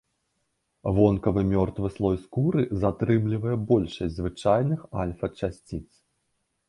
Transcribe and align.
Вонкавы 0.99 1.41
мёртвы 1.49 1.91
слой 1.97 2.17
скуры 2.23 2.63
затрымлівае 2.85 3.53
большасць 3.73 4.17
звычайных 4.17 4.79
альфа-часціц. 5.05 5.87